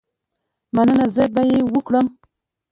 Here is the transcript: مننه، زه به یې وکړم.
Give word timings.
مننه، 0.75 1.05
زه 1.15 1.23
به 1.33 1.41
یې 1.49 1.59
وکړم. 1.73 2.07